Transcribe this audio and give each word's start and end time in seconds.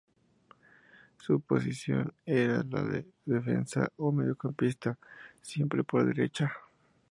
Su 1.17 1.41
posición 1.41 2.11
era 2.25 2.63
la 2.67 2.81
de 2.81 3.05
defensa 3.23 3.87
o 3.97 4.11
mediocampista, 4.11 4.97
siempre 5.43 5.83
por 5.83 6.03
derecha. 6.07 6.51